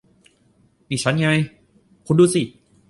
[0.89, 1.29] นี่ฉันไง
[2.05, 2.41] คุณดูสิ